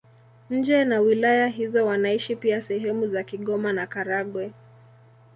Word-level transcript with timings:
Nje 0.49 0.85
na 0.85 0.99
wilaya 1.01 1.47
hizo 1.47 1.85
wanaishi 1.85 2.35
pia 2.35 2.61
sehemu 2.61 3.07
za 3.07 3.23
Kigoma 3.23 3.73
na 3.73 3.87
Karagwe. 3.87 4.53